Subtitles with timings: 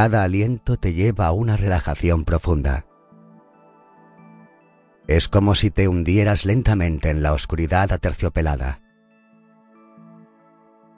[0.00, 2.86] Cada aliento te lleva a una relajación profunda.
[5.08, 8.80] Es como si te hundieras lentamente en la oscuridad aterciopelada.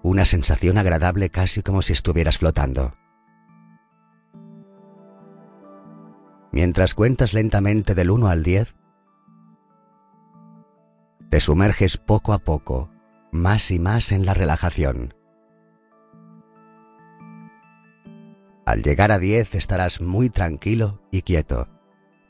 [0.03, 2.93] Una sensación agradable casi como si estuvieras flotando.
[6.53, 8.77] Mientras cuentas lentamente del 1 al 10,
[11.31, 12.91] te sumerges poco a poco,
[13.33, 15.15] más y más en la relajación.
[18.71, 21.67] Al llegar a 10 estarás muy tranquilo y quieto,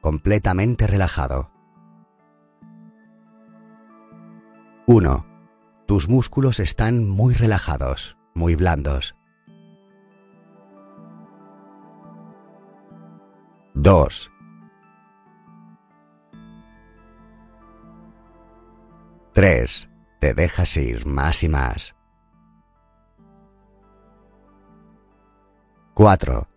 [0.00, 1.50] completamente relajado.
[4.86, 5.26] 1.
[5.86, 9.14] Tus músculos están muy relajados, muy blandos.
[13.74, 14.30] 2.
[19.34, 19.90] 3.
[20.20, 21.99] Te dejas ir más y más.
[26.00, 26.48] 4.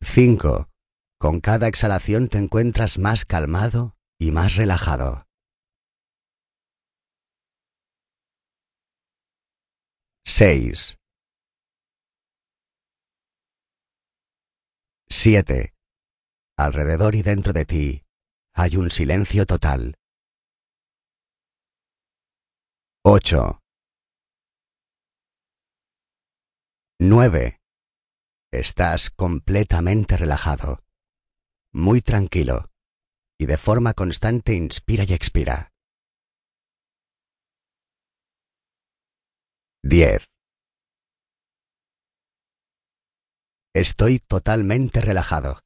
[0.00, 0.70] 5.
[1.18, 5.26] Con cada exhalación te encuentras más calmado y más relajado.
[10.24, 10.96] 6.
[15.10, 15.74] 7.
[16.56, 18.02] Alrededor y dentro de ti
[18.54, 19.98] hay un silencio total.
[23.04, 23.57] 8.
[27.00, 27.60] 9.
[28.50, 30.82] Estás completamente relajado,
[31.72, 32.72] muy tranquilo,
[33.38, 35.70] y de forma constante inspira y expira.
[39.84, 40.26] 10.
[43.76, 45.60] Estoy totalmente relajado.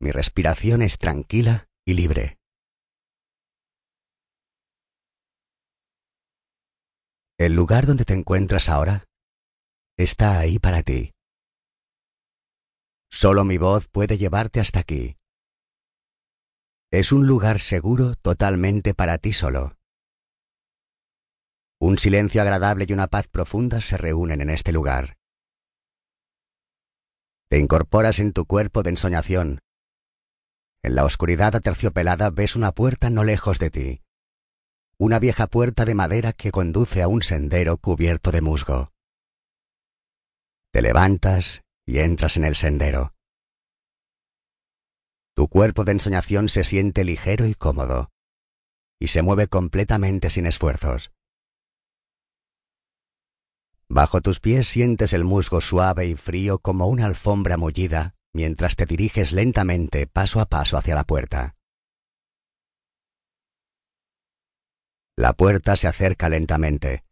[0.00, 2.38] Mi respiración es tranquila y libre.
[7.38, 9.07] El lugar donde te encuentras ahora
[9.98, 11.12] está ahí para ti.
[13.10, 15.16] Solo mi voz puede llevarte hasta aquí.
[16.92, 19.76] Es un lugar seguro totalmente para ti solo.
[21.80, 25.16] Un silencio agradable y una paz profunda se reúnen en este lugar.
[27.48, 29.60] Te incorporas en tu cuerpo de ensoñación.
[30.82, 34.02] En la oscuridad aterciopelada ves una puerta no lejos de ti.
[34.96, 38.92] Una vieja puerta de madera que conduce a un sendero cubierto de musgo.
[40.70, 43.14] Te levantas y entras en el sendero.
[45.34, 48.10] Tu cuerpo de ensoñación se siente ligero y cómodo,
[49.00, 51.12] y se mueve completamente sin esfuerzos.
[53.88, 58.84] Bajo tus pies sientes el musgo suave y frío como una alfombra mullida mientras te
[58.84, 61.56] diriges lentamente paso a paso hacia la puerta.
[65.16, 67.07] La puerta se acerca lentamente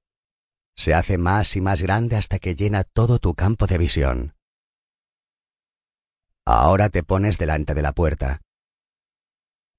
[0.76, 4.34] se hace más y más grande hasta que llena todo tu campo de visión.
[6.44, 8.42] Ahora te pones delante de la puerta.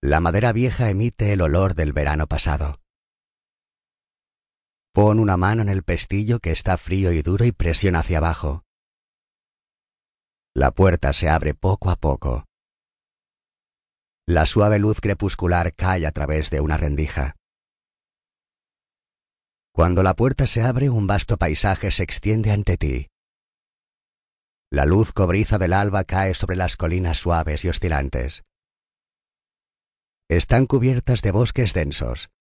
[0.01, 2.81] La madera vieja emite el olor del verano pasado.
[4.93, 8.63] Pon una mano en el pestillo que está frío y duro y presiona hacia abajo.
[10.55, 12.45] La puerta se abre poco a poco.
[14.25, 17.35] La suave luz crepuscular cae a través de una rendija.
[19.77, 23.11] Cuando la puerta se abre, un vasto paisaje se extiende ante ti.
[24.71, 28.43] La luz cobriza del alba cae sobre las colinas suaves y oscilantes.
[30.29, 32.31] Están cubiertas de bosques densos.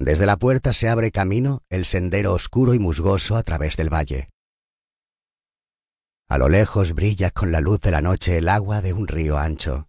[0.00, 4.30] Desde la puerta se abre camino el sendero oscuro y musgoso a través del valle.
[6.28, 9.38] A lo lejos brilla con la luz de la noche el agua de un río
[9.38, 9.86] ancho.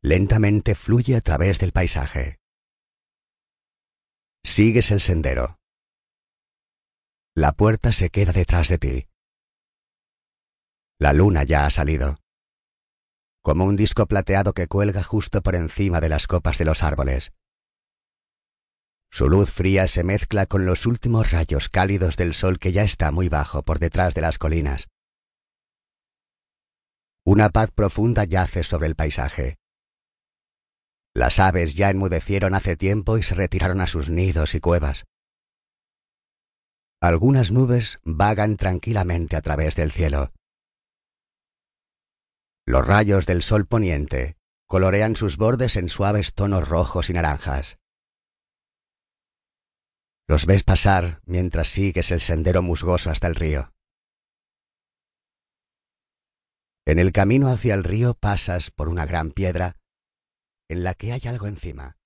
[0.00, 2.39] Lentamente fluye a través del paisaje.
[4.44, 5.58] Sigues el sendero.
[7.34, 9.06] La puerta se queda detrás de ti.
[10.98, 12.18] La luna ya ha salido.
[13.42, 17.32] Como un disco plateado que cuelga justo por encima de las copas de los árboles.
[19.10, 23.10] Su luz fría se mezcla con los últimos rayos cálidos del sol que ya está
[23.10, 24.88] muy bajo por detrás de las colinas.
[27.24, 29.59] Una paz profunda yace sobre el paisaje.
[31.20, 35.04] Las aves ya enmudecieron hace tiempo y se retiraron a sus nidos y cuevas.
[36.98, 40.32] Algunas nubes vagan tranquilamente a través del cielo.
[42.66, 47.76] Los rayos del sol poniente colorean sus bordes en suaves tonos rojos y naranjas.
[50.26, 53.74] Los ves pasar mientras sigues el sendero musgoso hasta el río.
[56.86, 59.76] En el camino hacia el río pasas por una gran piedra
[60.70, 61.96] en la que hay algo encima.